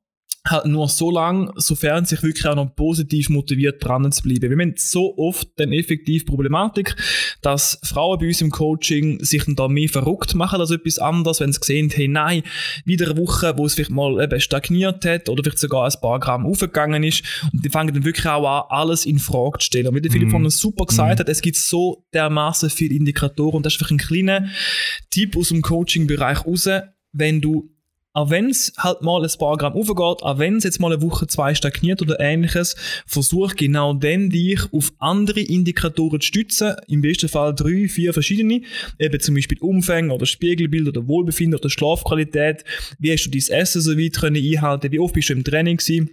halt 0.49 0.67
nur 0.67 0.89
so 0.89 1.11
lang, 1.11 1.53
sofern 1.57 2.05
sich 2.05 2.23
wirklich 2.23 2.47
auch 2.47 2.57
noch 2.57 2.75
positiv 2.75 3.29
motiviert 3.29 3.85
dran 3.85 4.11
zu 4.11 4.23
bleiben. 4.23 4.51
Wir 4.51 4.65
haben 4.65 4.75
so 4.77 5.17
oft 5.17 5.49
dann 5.57 5.73
effektiv 5.73 6.27
Problematik, 6.27 6.97
dass 7.43 7.79
Frauen 7.85 8.19
bei 8.19 8.27
uns 8.27 8.41
im 8.41 8.51
Coaching 8.51 9.23
sich 9.25 9.45
dann 9.45 9.55
da 9.55 9.69
mehr 9.69 9.89
verrückt 9.89 10.35
machen 10.35 10.61
als 10.61 10.73
etwas 10.73 10.99
anderes, 10.99 11.39
wenn 11.39 11.53
sie 11.53 11.61
sehen, 11.63 11.91
hey, 11.95 12.09
nein, 12.09 12.43
wieder 12.85 13.11
eine 13.11 13.19
Woche, 13.19 13.57
wo 13.57 13.67
es 13.67 13.75
vielleicht 13.75 13.91
mal 13.91 14.23
eben 14.23 14.41
stagniert 14.41 15.05
hat 15.05 15.29
oder 15.29 15.45
vielleicht 15.45 15.61
sogar 15.61 15.87
ein 15.87 16.01
paar 16.01 16.19
Gramm 16.19 16.45
aufgegangen 16.45 17.05
ist 17.05 17.23
und 17.53 17.65
die 17.65 17.71
fangen 17.71 17.95
dann 17.95 18.05
wirklich 18.05 18.27
auch 18.27 18.45
an, 18.45 18.65
alles 18.69 19.07
in 19.07 19.21
Frage 19.21 19.59
zu 19.61 19.67
stellen. 19.67 19.89
Und 19.89 19.95
wie 19.95 20.01
der 20.01 20.11
Philipp 20.11 20.29
mm. 20.29 20.33
vorhin 20.33 20.51
super 20.51 20.87
gesagt 20.87 21.19
mm. 21.19 21.21
hat, 21.21 21.29
es 21.29 21.41
gibt 21.41 21.57
so 21.57 22.05
dermaßen 22.15 22.69
viele 22.69 22.97
Indikatoren 22.97 23.59
und 23.59 23.67
das 23.67 23.75
ist 23.75 23.81
einfach 23.81 23.93
ein 23.93 23.99
kleiner 23.99 24.49
Tipp 25.11 25.37
aus 25.37 25.49
dem 25.51 25.63
Coaching-Bereich 25.63 26.45
raus, 26.45 26.69
wenn 27.13 27.41
du 27.41 27.72
auch 28.13 28.31
wenn 28.31 28.51
es 28.51 28.73
halt 28.79 29.03
mal 29.03 29.23
ein 29.23 29.39
paar 29.39 29.57
Gramm 29.57 29.75
aufgeht, 29.75 30.23
auch 30.23 30.39
wenn 30.39 30.57
es 30.57 30.65
jetzt 30.65 30.81
mal 30.81 30.93
eine 30.93 31.03
Woche, 31.03 31.27
zwei 31.27 31.55
stagniert 31.55 32.03
oder 32.03 32.21
ähnliches, 32.21 32.77
versuch 33.07 33.55
genau 33.55 33.95
dann 33.95 34.31
dich 34.31 34.61
auf 34.73 34.93
andere 34.99 35.41
Indikatoren 35.41 36.21
zu 36.21 36.27
stützen, 36.27 36.75
im 36.89 37.03
besten 37.03 37.29
Fall 37.29 37.55
drei, 37.55 37.89
vier 37.89 38.13
verschiedene, 38.13 38.63
eben 38.99 39.21
zum 39.21 39.35
Beispiel 39.35 39.59
Umfänge 39.61 40.13
oder 40.13 40.27
Spiegelbild 40.27 40.89
oder 40.89 41.07
Wohlbefinden 41.07 41.59
oder 41.59 41.71
Schlafqualität, 41.71 42.65
wie 42.99 43.13
hast 43.13 43.25
du 43.25 43.31
dein 43.31 43.61
Essen 43.61 43.81
so 43.81 43.97
weit 43.97 44.19
können 44.19 44.37
einhalten, 44.37 44.93
wie 44.93 44.99
oft 44.99 45.15
bist 45.15 45.31
du 45.31 45.35
im 45.35 45.45
Training 45.45 45.79
gewesen, 45.79 46.11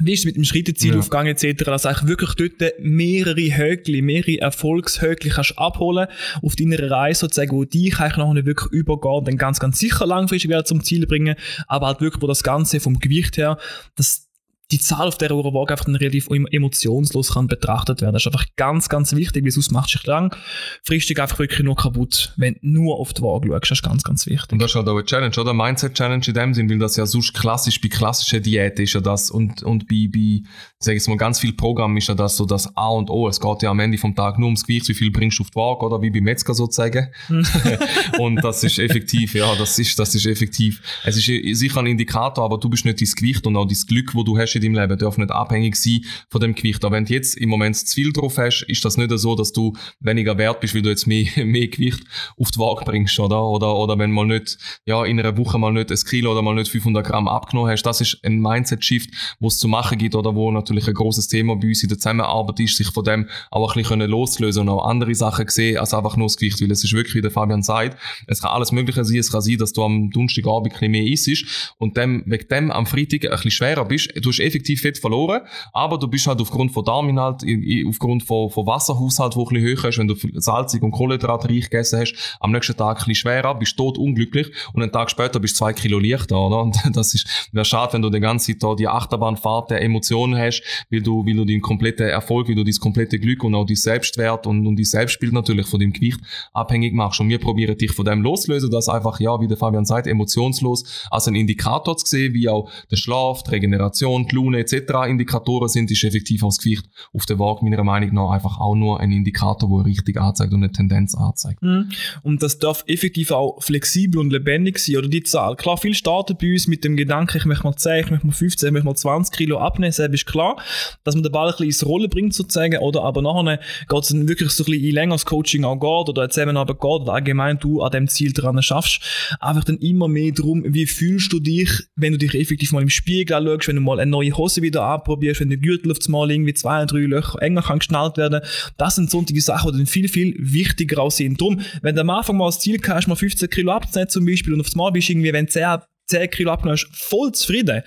wie 0.00 0.12
ist 0.12 0.20
es 0.20 0.24
mit 0.24 0.36
dem 0.36 0.44
Schrittezielaufgang 0.44 1.26
ja. 1.26 1.32
etc., 1.32 1.64
dass 1.64 1.82
du 1.82 2.08
wirklich 2.08 2.34
dort 2.34 2.74
mehrere 2.80 3.56
Höckli, 3.56 4.02
mehrere 4.02 4.40
Erfolgshöckli 4.40 5.30
kannst 5.30 5.58
abholen 5.58 6.06
auf 6.42 6.56
deiner 6.56 6.90
Reise 6.90 7.20
sozusagen, 7.20 7.52
wo 7.52 7.64
dich 7.64 7.98
eigentlich 7.98 8.16
noch 8.16 8.32
nicht 8.32 8.46
wirklich 8.46 8.72
übergeht, 8.72 9.26
dann 9.26 9.36
ganz, 9.36 9.58
ganz 9.58 9.78
sicher 9.78 10.06
langfristig 10.06 10.50
wieder 10.50 10.64
zum 10.64 10.82
Ziel 10.84 11.06
bringen, 11.06 11.34
aber 11.66 11.88
halt 11.88 12.00
wirklich, 12.00 12.22
wo 12.22 12.26
das 12.26 12.42
Ganze 12.42 12.80
vom 12.80 12.98
Gewicht 12.98 13.36
her, 13.36 13.58
das 13.96 14.27
die 14.70 14.78
Zahl 14.78 15.08
auf 15.08 15.16
der 15.16 15.30
Waage 15.30 15.72
einfach 15.72 15.88
relativ 15.88 16.28
emotionslos 16.28 17.32
kann 17.32 17.46
betrachtet 17.46 18.02
werden. 18.02 18.12
Das 18.12 18.22
ist 18.22 18.26
einfach 18.26 18.44
ganz, 18.56 18.90
ganz 18.90 19.14
wichtig, 19.14 19.42
weil 19.44 19.50
sonst 19.50 19.72
machst 19.72 19.94
du 19.94 19.98
dich 19.98 20.06
langfristig 20.06 21.18
einfach 21.20 21.38
wirklich 21.38 21.60
nur 21.60 21.74
kaputt, 21.74 22.34
wenn 22.36 22.54
du 22.54 22.60
nur 22.62 23.00
auf 23.00 23.14
die 23.14 23.22
Waage 23.22 23.48
schaust. 23.48 23.70
Das 23.70 23.78
ist 23.78 23.82
ganz, 23.82 24.02
ganz 24.02 24.26
wichtig. 24.26 24.52
Und 24.52 24.58
das 24.60 24.72
ist 24.72 24.74
halt 24.74 24.86
auch 24.88 24.96
eine 24.96 25.06
Challenge, 25.06 25.34
oder? 25.38 25.54
Mindset-Challenge 25.54 26.24
in 26.26 26.34
dem 26.34 26.54
Sinn, 26.54 26.68
weil 26.68 26.78
das 26.78 26.96
ja 26.96 27.06
sonst 27.06 27.32
klassisch 27.32 27.80
bei 27.80 27.88
klassischen 27.88 28.42
Diäten 28.42 28.82
ist 28.82 28.92
ja 28.92 29.00
das 29.00 29.30
und, 29.30 29.62
und 29.62 29.88
bei, 29.88 30.06
bei, 30.12 30.42
sag 30.78 30.96
ich 30.96 31.06
mal, 31.06 31.16
ganz 31.16 31.40
viel 31.40 31.54
Programm 31.54 31.96
ist 31.96 32.08
ja 32.08 32.14
das 32.14 32.36
so 32.36 32.44
das 32.44 32.76
A 32.76 32.88
und 32.88 33.08
O. 33.08 33.26
Es 33.26 33.40
geht 33.40 33.62
ja 33.62 33.70
am 33.70 33.80
Ende 33.80 33.96
vom 33.96 34.14
Tag 34.14 34.38
nur 34.38 34.48
ums 34.48 34.64
Gewicht, 34.64 34.86
wie 34.88 34.94
viel 34.94 35.10
bringst 35.10 35.38
du 35.38 35.44
auf 35.44 35.50
die 35.50 35.56
Waage, 35.56 35.86
oder? 35.86 36.02
Wie 36.02 36.10
beim 36.10 36.24
Metzger 36.24 36.52
sozusagen. 36.52 37.08
und 38.18 38.36
das 38.44 38.62
ist 38.64 38.78
effektiv, 38.78 39.34
ja, 39.34 39.54
das 39.54 39.78
ist, 39.78 39.98
das 39.98 40.14
ist 40.14 40.26
effektiv. 40.26 40.82
Es 41.04 41.16
ist 41.16 41.24
sicher 41.58 41.80
ein 41.80 41.86
Indikator, 41.86 42.44
aber 42.44 42.58
du 42.58 42.68
bist 42.68 42.84
nicht 42.84 43.00
dein 43.00 43.08
Gewicht 43.16 43.46
und 43.46 43.56
auch 43.56 43.66
dein 43.66 43.78
Glück, 43.86 44.14
wo 44.14 44.22
du 44.22 44.36
hast 44.36 44.57
in 44.58 44.74
deinem 44.74 44.82
Leben, 44.82 44.98
darf 44.98 45.18
nicht 45.18 45.30
abhängig 45.30 45.76
sein 45.76 46.00
von 46.30 46.40
dem 46.40 46.54
Gewicht. 46.54 46.84
Aber 46.84 46.96
wenn 46.96 47.04
du 47.04 47.14
jetzt 47.14 47.36
im 47.36 47.48
Moment 47.48 47.76
zu 47.76 47.94
viel 47.94 48.12
drauf 48.12 48.38
hast, 48.38 48.62
ist 48.62 48.84
das 48.84 48.96
nicht 48.96 49.10
so, 49.18 49.34
dass 49.34 49.52
du 49.52 49.72
weniger 50.00 50.36
wert 50.38 50.60
bist, 50.60 50.74
weil 50.74 50.82
du 50.82 50.90
jetzt 50.90 51.06
mehr, 51.06 51.26
mehr 51.44 51.68
Gewicht 51.68 52.00
auf 52.36 52.50
die 52.50 52.58
Waage 52.58 52.84
bringst, 52.84 53.18
oder? 53.18 53.42
Oder, 53.42 53.74
oder 53.76 53.98
wenn 53.98 54.10
mal 54.10 54.26
nicht, 54.26 54.58
ja, 54.84 55.04
in 55.04 55.18
einer 55.18 55.36
Woche 55.36 55.58
mal 55.58 55.72
nicht 55.72 55.90
ein 55.90 55.98
Kilo 55.98 56.32
oder 56.32 56.42
mal 56.42 56.54
nicht 56.54 56.70
500 56.70 57.06
Gramm 57.06 57.28
abgenommen 57.28 57.70
hast. 57.70 57.82
Das 57.82 58.00
ist 58.00 58.18
ein 58.24 58.40
Mindset-Shift, 58.40 59.36
wo 59.40 59.48
es 59.48 59.58
zu 59.58 59.68
machen 59.68 59.98
gibt 59.98 60.14
oder 60.14 60.34
wo 60.34 60.50
natürlich 60.50 60.88
ein 60.88 60.94
großes 60.94 61.28
Thema 61.28 61.56
bei 61.56 61.68
uns 61.68 61.82
in 61.82 61.88
der 61.88 61.98
Zusammenarbeit 61.98 62.60
ist, 62.60 62.76
sich 62.76 62.88
von 62.88 63.04
dem 63.04 63.28
auch 63.50 63.74
ein 63.74 63.82
bisschen 63.82 64.00
loslösen 64.00 64.62
und 64.62 64.68
auch 64.68 64.86
andere 64.86 65.14
Sachen 65.14 65.48
sehen 65.48 65.78
als 65.78 65.94
einfach 65.94 66.16
nur 66.16 66.26
das 66.26 66.36
Gewicht, 66.36 66.60
weil 66.60 66.70
es 66.70 66.84
ist 66.84 66.92
wirklich, 66.92 67.14
wie 67.14 67.20
der 67.20 67.30
Fabian 67.30 67.62
sagt, 67.62 67.98
es 68.26 68.42
kann 68.42 68.50
alles 68.50 68.72
Mögliche 68.72 69.04
sein. 69.04 69.18
Es 69.18 69.30
kann 69.30 69.40
sein, 69.40 69.58
dass 69.58 69.72
du 69.72 69.82
am 69.82 70.10
Donnerstagabend 70.10 70.72
ein 70.72 70.78
bisschen 70.78 70.90
mehr 70.90 71.04
isst 71.04 71.74
und 71.78 71.96
dem, 71.96 72.22
wegen 72.26 72.48
dem 72.48 72.70
am 72.70 72.86
Freitag 72.86 73.24
ein 73.24 73.30
bisschen 73.30 73.50
schwerer 73.50 73.84
bist. 73.84 74.12
Du 74.20 74.30
hast 74.30 74.40
effektiv 74.48 74.80
Fett 74.80 74.98
verloren, 74.98 75.42
aber 75.72 75.98
du 75.98 76.08
bist 76.08 76.26
halt 76.26 76.40
aufgrund 76.40 76.72
von 76.72 76.84
Darminhalt, 76.84 77.44
aufgrund 77.86 78.22
von, 78.22 78.50
von 78.50 78.66
Wasserhaushalt, 78.66 79.36
wo 79.36 79.46
ein 79.46 79.54
bisschen 79.54 79.66
höher 79.66 79.84
ist, 79.84 79.98
wenn 79.98 80.08
du 80.08 80.16
salzig 80.40 80.82
und 80.82 80.90
kohlenhydratreich 80.90 81.70
gegessen 81.70 82.00
hast, 82.00 82.14
am 82.40 82.52
nächsten 82.52 82.76
Tag 82.76 82.96
ein 82.96 83.06
bisschen 83.06 83.14
schwerer, 83.14 83.54
bist 83.54 83.76
tot 83.76 83.98
unglücklich 83.98 84.50
und 84.72 84.82
einen 84.82 84.92
Tag 84.92 85.10
später 85.10 85.40
bist 85.40 85.54
du 85.54 85.58
zwei 85.58 85.72
Kilo 85.72 85.98
leichter, 85.98 86.38
oder? 86.38 86.60
Und 86.62 86.76
das 86.92 87.14
ist, 87.14 87.50
schade, 87.62 87.94
wenn 87.94 88.02
du 88.02 88.10
die 88.10 88.20
ganze 88.20 88.52
Zeit 88.52 88.62
da 88.62 88.74
die 88.74 88.88
Achterbahnfahrt 88.88 89.70
der 89.70 89.82
Emotionen 89.82 90.38
hast, 90.38 90.62
weil 90.90 91.02
du, 91.02 91.24
weil 91.26 91.34
du 91.34 91.44
deinen 91.44 91.60
kompletten 91.60 92.08
Erfolg, 92.08 92.48
weil 92.48 92.54
du 92.54 92.64
dein 92.64 92.74
komplette 92.74 93.18
Glück 93.18 93.44
und 93.44 93.54
auch 93.54 93.66
dein 93.66 93.76
Selbstwert 93.76 94.46
und, 94.46 94.66
und 94.66 94.76
dein 94.76 94.84
Selbstbild 94.84 95.32
natürlich 95.32 95.66
von 95.66 95.80
dem 95.80 95.92
Gewicht 95.92 96.20
abhängig 96.52 96.94
machst. 96.94 97.20
Und 97.20 97.28
wir 97.28 97.38
probieren 97.38 97.76
dich 97.76 97.92
von 97.92 98.04
dem 98.04 98.22
loslösen, 98.22 98.70
das 98.70 98.88
einfach, 98.88 99.20
ja, 99.20 99.40
wie 99.40 99.48
der 99.48 99.56
Fabian 99.56 99.84
sagt, 99.84 100.06
emotionslos 100.06 101.06
als 101.10 101.28
ein 101.28 101.34
Indikator 101.34 101.96
zu 101.96 102.06
sehen, 102.06 102.34
wie 102.34 102.48
auch 102.48 102.70
der 102.90 102.96
Schlaf, 102.96 103.42
die 103.42 103.50
Regeneration, 103.50 104.26
die 104.26 104.34
Laune 104.38 104.58
etc. 104.58 105.08
Indikatoren 105.08 105.68
sind, 105.68 105.90
ist 105.90 106.04
effektiv 106.04 106.42
das 106.42 106.58
Gewicht 106.58 106.84
auf 107.12 107.26
der 107.26 107.38
Waage 107.38 107.64
meiner 107.64 107.84
Meinung 107.84 108.14
nach 108.14 108.30
einfach 108.30 108.58
auch 108.60 108.74
nur 108.74 109.00
ein 109.00 109.10
Indikator, 109.10 109.68
der 109.68 109.86
richtig 109.86 110.16
anzeigt 110.20 110.52
und 110.52 110.62
eine 110.62 110.72
Tendenz 110.72 111.14
anzeigt. 111.14 111.62
Mhm. 111.62 111.90
Und 112.22 112.42
das 112.42 112.58
darf 112.58 112.84
effektiv 112.86 113.30
auch 113.30 113.62
flexibel 113.62 114.20
und 114.20 114.30
lebendig 114.30 114.78
sein, 114.78 114.96
oder 114.96 115.08
die 115.08 115.22
Zahl. 115.22 115.56
Klar, 115.56 115.76
viele 115.76 115.94
starten 115.94 116.36
bei 116.40 116.52
uns 116.52 116.66
mit 116.66 116.84
dem 116.84 116.96
Gedanken, 116.96 117.38
ich 117.38 117.44
möchte 117.44 117.64
mal 117.64 117.76
10, 117.76 118.04
ich 118.04 118.10
möchte 118.10 118.26
mal 118.26 118.32
15, 118.32 118.68
ich 118.68 118.72
möchte 118.72 118.86
mal 118.86 118.94
20 118.94 119.36
Kilo 119.36 119.58
abnehmen, 119.58 119.92
das 119.96 119.98
ist 119.98 120.26
klar, 120.26 120.56
dass 121.04 121.14
man 121.14 121.22
den 121.22 121.32
Ball 121.32 121.48
ein 121.48 121.52
bisschen 121.52 121.66
ins 121.66 121.86
Rollen 121.86 122.10
bringt 122.10 122.34
sozusagen, 122.34 122.78
oder 122.78 123.02
aber 123.02 123.22
nachher 123.22 123.58
geht 123.88 124.02
es 124.02 124.08
dann 124.08 124.28
wirklich 124.28 124.50
so 124.50 124.62
ein 124.64 124.66
bisschen 124.66 124.84
in 124.84 124.94
längeres 124.94 125.24
Coaching 125.24 125.64
auch 125.64 125.76
geht, 125.76 126.08
oder 126.08 126.22
eine 126.22 126.30
Zusammenarbeit 126.30 126.80
geht, 126.80 126.84
oder 126.84 127.12
allgemein 127.12 127.58
du 127.58 127.82
an 127.82 127.90
dem 127.90 128.08
Ziel 128.08 128.32
dran 128.32 128.62
schaffst, 128.62 129.00
einfach 129.40 129.64
dann 129.64 129.78
immer 129.78 130.08
mehr 130.08 130.32
darum, 130.32 130.62
wie 130.66 130.86
fühlst 130.86 131.32
du 131.32 131.40
dich, 131.40 131.70
wenn 131.96 132.12
du 132.12 132.18
dich 132.18 132.34
effektiv 132.34 132.72
mal 132.72 132.82
im 132.82 132.90
Spiegel 132.90 133.36
anschaust, 133.36 133.68
wenn 133.68 133.76
du 133.76 133.82
mal 133.82 134.00
eine 134.00 134.10
neue 134.10 134.27
Hose 134.32 134.62
wieder 134.62 134.82
anprobierst, 134.82 135.40
wenn 135.40 135.48
der 135.48 135.58
Gürtel 135.58 135.90
auf 135.90 135.98
mal 136.08 136.30
irgendwie 136.30 136.54
zwei, 136.54 136.84
drei 136.86 137.00
Löcher 137.00 137.40
enger 137.42 137.62
kann 137.62 137.78
geschnallt 137.78 138.16
werden. 138.16 138.40
Das 138.76 138.96
sind 138.96 139.10
solche 139.10 139.40
Sachen, 139.40 139.72
die 139.72 139.78
dann 139.78 139.86
viel, 139.86 140.08
viel 140.08 140.34
wichtiger 140.38 141.02
aussehen. 141.02 141.36
Drum, 141.36 141.60
wenn 141.82 141.94
du 141.94 142.00
am 142.02 142.10
Anfang 142.10 142.36
mal 142.36 142.46
das 142.46 142.60
Ziel 142.60 142.80
hast, 142.86 143.08
mal 143.08 143.14
15 143.14 143.50
Kilo 143.50 143.72
abzunehmen 143.72 144.08
zum 144.08 144.26
Beispiel 144.26 144.54
und 144.54 144.60
auf 144.60 144.74
Mal 144.74 144.92
bist 144.92 145.10
irgendwie, 145.10 145.32
wenn 145.32 145.48
10, 145.48 145.78
10 146.06 146.30
Kilo 146.30 146.52
abgenommen 146.52 146.78
hast, 146.78 146.88
voll 146.92 147.32
zufrieden, 147.32 147.82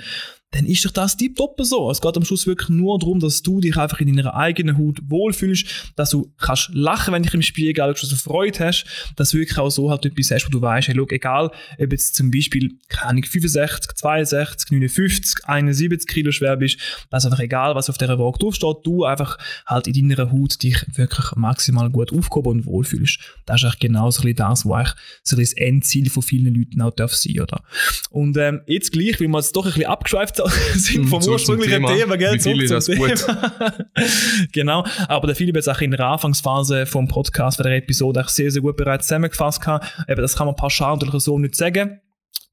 dann 0.51 0.65
ist 0.65 0.83
doch 0.83 0.91
das 0.91 1.15
tiptop 1.15 1.55
so. 1.61 1.89
Es 1.89 2.01
geht 2.01 2.17
am 2.17 2.25
Schluss 2.25 2.45
wirklich 2.45 2.69
nur 2.69 2.99
darum, 2.99 3.19
dass 3.19 3.41
du 3.41 3.61
dich 3.61 3.77
einfach 3.77 3.99
in 4.01 4.13
deiner 4.13 4.35
eigenen 4.35 4.77
Haut 4.77 4.99
wohlfühlst, 5.07 5.93
dass 5.95 6.09
du 6.09 6.31
kannst 6.37 6.69
lachen, 6.73 7.13
wenn 7.13 7.23
dich 7.23 7.33
im 7.33 7.41
Spiegel 7.41 7.83
anschaust, 7.83 8.11
dass 8.11 8.23
du 8.23 8.29
Freude 8.29 8.59
hast, 8.59 8.85
dass 9.15 9.31
du 9.31 9.37
wirklich 9.37 9.57
auch 9.57 9.69
so 9.69 9.89
halt 9.89 10.05
etwas 10.05 10.29
hast, 10.31 10.45
wo 10.45 10.49
du 10.49 10.61
weißt, 10.61 10.89
hey, 10.89 10.95
schau, 10.95 11.07
egal, 11.09 11.51
ob 11.79 11.91
jetzt 11.91 12.15
zum 12.15 12.31
Beispiel, 12.31 12.77
keine 12.89 13.11
Ahnung, 13.11 13.23
65, 13.23 13.93
62, 13.93 14.71
59, 14.71 15.45
71 15.45 16.07
Kilo 16.07 16.31
schwer 16.31 16.57
bist, 16.57 16.77
das 17.09 17.23
ist 17.23 17.31
einfach 17.31 17.43
egal, 17.43 17.73
was 17.75 17.89
auf 17.89 17.97
dieser 17.97 18.19
Waage 18.19 18.39
draufsteht, 18.39 18.77
du 18.83 19.05
einfach 19.05 19.37
halt 19.65 19.87
in 19.87 20.09
deiner 20.09 20.31
Haut 20.31 20.61
dich 20.61 20.85
wirklich 20.95 21.31
maximal 21.35 21.89
gut 21.89 22.11
aufgehoben 22.11 22.51
und 22.51 22.65
wohlfühlst. 22.65 23.19
Das 23.45 23.57
ist 23.57 23.65
eigentlich 23.65 23.79
genau 23.79 24.11
so 24.11 24.21
ein 24.21 24.33
bisschen 24.33 24.35
das, 24.35 24.65
was 24.65 24.73
eigentlich 24.73 24.95
so 25.23 25.35
das 25.37 25.53
Endziel 25.53 26.09
von 26.09 26.23
vielen 26.23 26.53
Leuten 26.53 26.81
auch 26.81 26.91
darf 26.91 27.15
sein, 27.15 27.39
oder? 27.39 27.63
Und 28.09 28.35
ähm, 28.37 28.61
jetzt 28.67 28.91
gleich, 28.91 29.19
weil 29.21 29.27
wir 29.29 29.37
jetzt 29.39 29.55
doch 29.55 29.65
ein 29.65 29.71
bisschen 29.71 29.85
abgeschweift 29.85 30.40
sind 30.75 31.07
vom 31.07 31.23
ursprünglichen 31.23 31.85
Thema, 31.85 31.95
Thema 31.95 32.17
gell? 32.17 32.33
Wie 32.33 32.67
das 32.67 32.87
gut. 32.87 33.25
genau. 34.51 34.85
Aber 35.07 35.27
der 35.27 35.35
Philipp 35.35 35.57
hat 35.57 35.67
auch 35.67 35.81
in 35.81 35.91
der 35.91 35.99
Anfangsphase 36.01 36.85
vom 36.85 37.07
Podcast, 37.07 37.57
von 37.57 37.65
der 37.65 37.75
Episode, 37.77 38.21
auch 38.21 38.29
sehr, 38.29 38.51
sehr 38.51 38.61
gut 38.61 38.77
bereits 38.77 39.07
zusammengefasst. 39.07 39.61
Eben, 40.07 40.21
das 40.21 40.35
kann 40.35 40.47
man 40.47 40.55
pauschal 40.55 40.97
natürlich 40.97 41.23
so 41.23 41.37
nicht 41.39 41.55
sagen. 41.55 41.99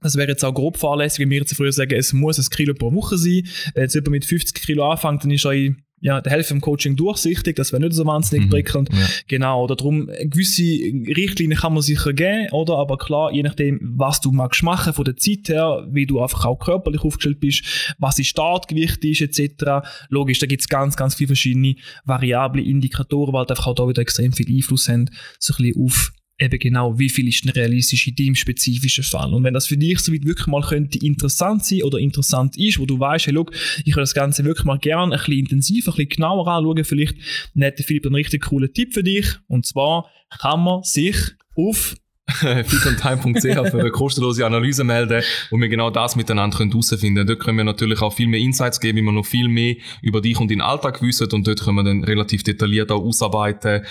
Das 0.01 0.17
wäre 0.17 0.29
jetzt 0.29 0.45
auch 0.45 0.55
grob 0.55 0.77
fahrlässig, 0.77 1.21
wenn 1.21 1.31
wir 1.31 1.39
jetzt 1.39 1.57
früher 1.57 1.73
sagen, 1.73 1.95
es 1.95 2.13
muss 2.13 2.39
ein 2.39 2.49
Kilo 2.51 2.75
pro 2.75 2.93
Woche 2.93 3.19
sein. 3.19 3.43
Wenn 3.75 3.83
jetzt 3.83 3.95
jemand 3.95 4.11
mit 4.11 4.25
50 4.25 4.55
Kilo 4.55 4.89
anfängt, 4.89 5.25
dann 5.25 5.31
ist 5.31 5.45
er 5.45 5.53
in 5.53 5.83
ja, 6.01 6.21
der 6.21 6.33
Hälfte 6.33 6.55
im 6.55 6.61
Coaching 6.61 6.97
durchsichtig, 6.97 7.57
das 7.57 7.73
wäre 7.73 7.83
nicht 7.83 7.95
so 7.95 8.07
wahnsinnig 8.07 8.47
mhm. 8.47 8.51
prickelnd. 8.51 8.89
Ja. 8.93 9.07
Genau, 9.27 9.65
oder 9.65 9.77
darum, 9.77 10.07
gewisse 10.07 10.63
Richtlinien 10.63 11.59
kann 11.59 11.73
man 11.73 11.83
sicher 11.83 12.13
geben, 12.13 12.51
oder? 12.53 12.77
Aber 12.77 12.99
klar, 12.99 13.33
je 13.33 13.43
nachdem, 13.43 13.81
was 13.97 14.21
du 14.21 14.31
magst 14.31 14.63
machen, 14.63 14.93
von 14.93 15.05
der 15.05 15.17
Zeit 15.17 15.49
her, 15.49 15.87
wie 15.91 16.07
du 16.07 16.21
einfach 16.21 16.45
auch 16.45 16.59
körperlich 16.59 17.03
aufgestellt 17.03 17.41
bist, 17.41 17.95
was 17.99 18.17
dein 18.17 18.25
Startgewicht 18.25 19.05
ist, 19.05 19.21
etc. 19.21 19.87
Logisch, 20.09 20.39
da 20.39 20.47
gibt 20.47 20.63
es 20.63 20.69
ganz, 20.69 20.97
ganz 20.97 21.15
viele 21.15 21.29
verschiedene 21.29 21.77
Variable, 22.05 22.63
Indikatoren, 22.63 23.33
weil 23.33 23.47
einfach 23.47 23.67
auch 23.67 23.75
da 23.75 23.89
wieder 23.89 24.03
extrem 24.03 24.33
viel 24.33 24.55
Einfluss 24.55 24.89
haben, 24.89 25.11
so 25.39 25.55
ein 25.55 25.65
bisschen 25.65 25.85
auf 25.85 26.13
eben 26.39 26.59
genau, 26.59 26.99
wie 26.99 27.09
viel 27.09 27.29
ist 27.29 27.45
ein 27.45 27.51
realistischer 27.51 28.15
teamspezifischer 28.15 29.03
Fall. 29.03 29.35
Und 29.35 29.45
wenn 29.45 29.55
das 29.55 29.67
für 29.67 29.77
dich 29.77 29.99
soweit 29.99 30.25
wirklich 30.25 30.47
mal 30.47 30.63
könnte 30.63 30.99
interessant 30.99 31.65
sein 31.65 31.83
oder 31.83 31.99
interessant 31.99 32.57
ist, 32.57 32.79
wo 32.79 32.87
du 32.87 32.99
weißt, 32.99 33.27
hey, 33.27 33.35
look, 33.35 33.53
ich 33.85 33.95
würde 33.95 34.03
das 34.03 34.15
Ganze 34.15 34.45
wirklich 34.45 34.65
mal 34.65 34.79
gerne 34.79 35.15
ein 35.15 35.19
bisschen 35.19 35.39
intensiver, 35.39 35.93
ein 35.93 35.97
bisschen 35.97 36.09
genauer 36.11 36.47
anschauen, 36.47 36.85
vielleicht 36.85 37.17
hat 37.61 37.79
der 37.79 37.85
Philipp 37.85 38.07
einen 38.07 38.15
richtig 38.15 38.45
coolen 38.47 38.73
Tipp 38.73 38.95
für 38.95 39.03
dich. 39.03 39.27
Und 39.49 39.67
zwar 39.67 40.09
kann 40.41 40.63
man 40.63 40.83
sich 40.85 41.17
auf 41.57 41.97
fitontime.ch 42.29 43.71
für 43.71 43.81
eine 43.81 43.91
kostenlose 43.91 44.45
Analyse 44.45 44.85
melden, 44.85 45.23
wo 45.51 45.57
wir 45.57 45.69
genau 45.69 45.91
das 45.91 46.15
miteinander 46.15 46.59
herausfinden 46.59 47.15
können. 47.15 47.27
Dort 47.27 47.41
können 47.41 47.57
wir 47.57 47.65
natürlich 47.65 48.03
auch 48.03 48.13
viel 48.13 48.29
mehr 48.29 48.41
Insights 48.41 48.81
geben, 48.81 48.99
wie 48.99 49.03
wir 49.03 49.13
noch 49.13 49.25
viel 49.25 49.49
mehr 49.49 49.77
über 50.03 50.21
dich 50.21 50.39
und 50.39 50.51
deinen 50.51 50.61
Alltag 50.61 51.01
wissen 51.01 51.33
und 51.33 51.47
dort 51.47 51.63
können 51.63 51.77
wir 51.77 51.85
dann 51.85 52.05
relativ 52.05 52.43
detailliert 52.43 52.93
auch 52.93 53.03
ausarbeiten, 53.03 53.83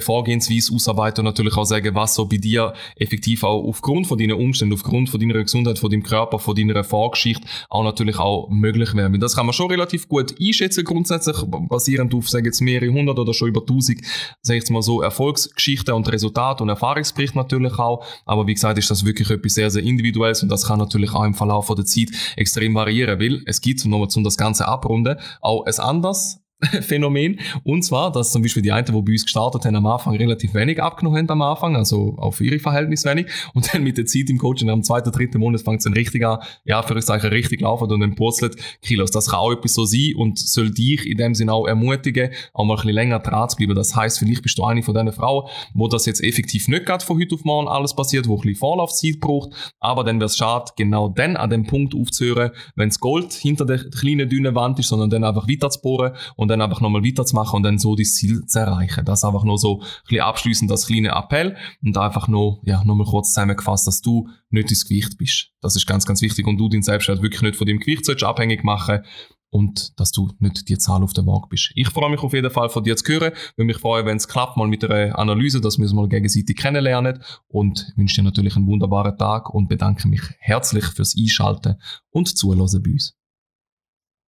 Vorgehensweise 0.00 0.74
ausarbeiten 0.74 1.20
und 1.20 1.26
natürlich 1.26 1.56
auch 1.56 1.64
sagen, 1.64 1.94
was 1.94 2.14
so 2.14 2.26
bei 2.26 2.36
dir 2.36 2.72
effektiv 2.96 3.44
auch 3.44 3.64
aufgrund 3.64 4.06
von 4.06 4.18
deinen 4.18 4.32
Umständen, 4.32 4.74
aufgrund 4.74 5.10
von 5.10 5.20
deiner 5.20 5.42
Gesundheit, 5.42 5.78
von 5.78 5.90
deinem 5.90 6.02
Körper, 6.02 6.38
von 6.38 6.54
deiner 6.54 6.84
Vorgeschichte 6.84 7.46
auch 7.68 7.84
natürlich 7.84 8.18
auch 8.18 8.48
möglich 8.50 8.94
wäre. 8.94 9.18
Das 9.18 9.36
kann 9.36 9.46
man 9.46 9.52
schon 9.52 9.70
relativ 9.70 10.08
gut 10.08 10.34
einschätzen, 10.40 10.84
grundsätzlich 10.84 11.36
basierend 11.46 12.14
auf, 12.14 12.28
sagen 12.28 12.46
jetzt 12.46 12.60
mehrere 12.60 12.92
hundert 12.92 13.18
oder 13.18 13.34
schon 13.34 13.48
über 13.48 13.64
tausend, 13.64 14.00
sag 14.42 14.56
ich 14.56 14.62
jetzt 14.62 14.70
mal 14.70 14.82
so, 14.82 15.02
Erfolgsgeschichten 15.02 15.94
und 15.94 16.10
Resultate 16.10 16.62
und 16.62 16.68
Erfahrungsbericht 16.68 17.34
natürlich 17.34 17.78
auch. 17.78 18.04
Aber 18.24 18.46
wie 18.46 18.54
gesagt, 18.54 18.78
ist 18.78 18.90
das 18.90 19.04
wirklich 19.04 19.30
etwas 19.30 19.54
sehr, 19.54 19.70
sehr 19.70 19.82
individuelles 19.82 20.42
und 20.42 20.48
das 20.48 20.66
kann 20.66 20.78
natürlich 20.78 21.12
auch 21.12 21.24
im 21.24 21.34
Verlauf 21.34 21.72
der 21.74 21.84
Zeit 21.84 22.08
extrem 22.36 22.74
variieren, 22.74 23.18
weil 23.20 23.42
es 23.46 23.60
gibt, 23.60 23.84
nochmal 23.84 24.08
zum 24.08 24.24
das 24.24 24.36
Ganze 24.36 24.66
abrunden, 24.66 25.18
auch 25.40 25.64
ein 25.66 25.78
anderes 25.78 26.43
Phänomen. 26.82 27.40
Und 27.64 27.82
zwar, 27.82 28.12
dass 28.12 28.32
zum 28.32 28.42
Beispiel 28.42 28.62
die 28.62 28.72
einen, 28.72 28.86
die 28.86 28.92
bei 28.92 28.98
uns 28.98 29.24
gestartet 29.24 29.64
haben, 29.64 29.76
am 29.76 29.86
Anfang 29.86 30.16
relativ 30.16 30.54
wenig 30.54 30.82
abgenommen 30.82 31.18
haben 31.18 31.30
am 31.30 31.42
Anfang, 31.42 31.76
also 31.76 32.14
auf 32.16 32.40
ihre 32.40 32.58
Verhältnis 32.58 33.04
wenig. 33.04 33.26
Und 33.54 33.72
dann 33.72 33.82
mit 33.82 33.98
der 33.98 34.06
Zeit 34.06 34.30
im 34.30 34.38
Coaching 34.38 34.70
am 34.70 34.82
zweiten, 34.82 35.10
dritten 35.10 35.38
Monat 35.38 35.62
fängt 35.62 35.78
es 35.78 35.84
dann 35.84 35.94
richtig 35.94 36.24
an, 36.24 36.38
ja, 36.64 36.82
für 36.82 36.94
euch 36.94 37.04
Zeichen 37.04 37.26
richtig 37.26 37.60
laufen 37.60 37.90
und 37.90 38.00
dann 38.00 38.14
purzelt 38.14 38.56
Kilos. 38.82 39.10
Das 39.10 39.30
kann 39.30 39.40
auch 39.40 39.52
etwas 39.52 39.74
so 39.74 39.84
sein 39.84 40.12
und 40.16 40.38
soll 40.38 40.70
dich 40.70 41.06
in 41.06 41.18
dem 41.18 41.34
Sinne 41.34 41.52
auch 41.52 41.66
ermutigen, 41.66 42.30
auch 42.52 42.64
mal 42.64 42.74
ein 42.74 42.76
bisschen 42.76 42.92
länger 42.94 43.18
dran 43.18 43.48
zu 43.48 43.56
bleiben. 43.56 43.74
Das 43.74 43.94
heißt, 43.94 44.18
vielleicht 44.18 44.42
bist 44.42 44.56
du 44.58 44.64
eine 44.64 44.82
von 44.82 44.94
diesen 44.94 45.12
Frauen, 45.12 45.48
wo 45.74 45.88
das 45.88 46.06
jetzt 46.06 46.22
effektiv 46.22 46.68
nicht 46.68 46.86
gerade 46.86 47.04
von 47.04 47.18
heute 47.18 47.34
auf 47.34 47.44
morgen 47.44 47.68
alles 47.68 47.94
passiert, 47.94 48.28
wo 48.28 48.36
ein 48.36 48.40
bisschen 48.40 48.56
Vorlaufzeit 48.56 49.20
braucht. 49.20 49.50
Aber 49.80 50.04
dann 50.04 50.20
wäre 50.20 50.26
es 50.26 50.36
schade, 50.36 50.72
genau 50.76 51.08
dann 51.08 51.36
an 51.36 51.50
dem 51.50 51.66
Punkt 51.66 51.94
aufzuhören, 51.94 52.50
wenn 52.76 52.88
das 52.88 53.00
Gold 53.00 53.32
hinter 53.32 53.66
der 53.66 53.78
kleinen, 53.90 54.28
dünnen 54.28 54.54
Wand 54.54 54.78
ist, 54.78 54.88
sondern 54.88 55.10
dann 55.10 55.24
einfach 55.24 55.48
weiter 55.48 55.70
zu 55.70 55.80
bohren 55.80 56.12
und 56.44 56.48
dann 56.48 56.60
einfach 56.60 56.80
nochmal 56.80 57.02
weiterzumachen 57.02 57.56
und 57.56 57.62
dann 57.62 57.78
so 57.78 57.96
das 57.96 58.14
Ziel 58.14 58.44
zu 58.46 58.58
erreichen. 58.58 59.04
Das 59.04 59.24
einfach 59.24 59.44
nur 59.44 59.58
so 59.58 59.80
ein 59.80 59.86
bisschen 60.06 60.22
abschließend 60.22 60.70
das 60.70 60.86
kleine 60.86 61.08
Appell 61.08 61.56
und 61.82 61.96
einfach 61.96 62.28
nur, 62.28 62.60
ja, 62.64 62.84
nochmal 62.84 63.06
kurz 63.06 63.28
zusammengefasst, 63.28 63.86
dass 63.86 64.00
du 64.02 64.28
nicht 64.50 64.70
ins 64.70 64.84
Gewicht 64.84 65.16
bist. 65.18 65.50
Das 65.60 65.74
ist 65.74 65.86
ganz, 65.86 66.06
ganz 66.06 66.22
wichtig 66.22 66.46
und 66.46 66.58
du 66.58 66.68
dein 66.68 66.82
Selbstwert 66.82 67.22
wirklich 67.22 67.42
nicht 67.42 67.56
von 67.56 67.66
dem 67.66 67.78
Gewicht 67.78 68.04
sollst 68.04 68.22
abhängig 68.22 68.62
machen 68.62 69.00
und 69.48 69.98
dass 70.00 70.10
du 70.10 70.30
nicht 70.40 70.68
die 70.68 70.78
Zahl 70.78 71.02
auf 71.02 71.12
der 71.12 71.26
Waage 71.26 71.46
bist. 71.48 71.70
Ich 71.76 71.88
freue 71.88 72.10
mich 72.10 72.20
auf 72.20 72.32
jeden 72.34 72.50
Fall 72.50 72.68
von 72.68 72.84
dir 72.84 72.96
zu 72.96 73.10
hören. 73.10 73.32
Würde 73.56 73.66
mich 73.66 73.78
freuen, 73.78 74.04
wenn 74.04 74.16
es 74.16 74.28
klappt, 74.28 74.56
mal 74.56 74.68
mit 74.68 74.84
einer 74.84 75.18
Analyse, 75.18 75.60
dass 75.60 75.78
wir 75.78 75.84
uns 75.84 75.94
mal 75.94 76.08
gegenseitig 76.08 76.56
kennenlernen 76.56 77.22
und 77.46 77.92
wünsche 77.96 78.16
dir 78.16 78.24
natürlich 78.24 78.56
einen 78.56 78.66
wunderbaren 78.66 79.16
Tag 79.16 79.48
und 79.54 79.68
bedanke 79.68 80.08
mich 80.08 80.22
herzlich 80.38 80.84
fürs 80.84 81.14
Einschalten 81.16 81.76
und 82.10 82.36
Zuhören 82.36 82.82
bei 82.82 82.90
uns. 82.90 83.16